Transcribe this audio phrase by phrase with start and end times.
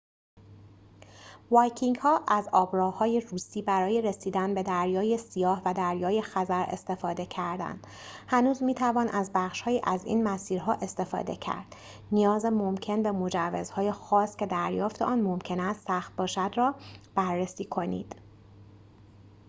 [1.51, 7.87] وایکینگ‌ها از آب‌راه‌های روسی برای رسیدن به دریای سیاه و دریای خزر استفاده کردند
[8.27, 11.65] هنوز می‌توان از بخش‌هایی از این مسیرها استفاده کرد
[12.11, 16.75] نیاز ممکن به مجوز‌های خاص که دریافت آن ممکن است سخت باشد را
[17.15, 18.15] بررسی کنید